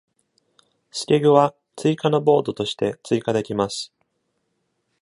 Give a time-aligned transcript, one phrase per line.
[0.89, 3.93] スケグは追加のボードとして追加できます。